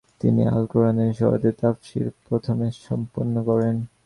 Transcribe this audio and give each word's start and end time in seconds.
তিনি 0.21 0.41
আল 0.47 0.63
কুরআনের 0.71 1.09
শেষার্ধের 1.09 1.55
তাফসির 1.61 2.07
প্রথমে 2.25 2.67
সমপন্ন 2.79 3.35
করেন। 3.49 3.75